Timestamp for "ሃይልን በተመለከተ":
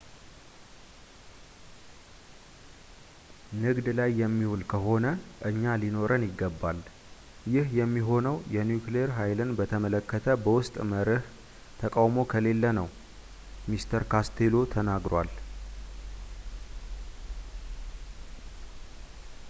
9.17-10.35